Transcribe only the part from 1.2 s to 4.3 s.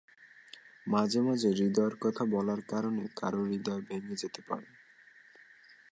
মাঝে হৃদয়ের কথা বলার কারনে কারও হৃদয় ভেঙ্গেও